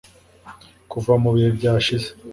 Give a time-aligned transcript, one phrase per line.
[0.91, 2.07] kuva mu bihe byashize